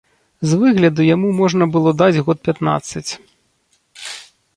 [0.51, 3.21] З выгляду яму можна было даць год пятнаццаць.